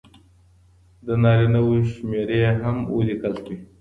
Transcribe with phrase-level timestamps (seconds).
[1.05, 3.55] د نارینه وو شمېرې هم ولیکل سوې.